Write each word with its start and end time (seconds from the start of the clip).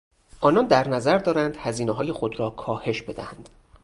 آنان 0.41 0.67
در 0.67 0.87
نظر 0.87 1.17
دارند 1.17 1.57
هزینههای 1.57 2.11
خود 2.11 2.39
را 2.39 2.49
کاهش 2.49 3.01
بدهند. 3.01 3.49